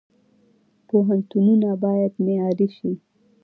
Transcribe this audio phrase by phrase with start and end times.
[0.87, 2.91] پوهنتونونه باید معیاري شي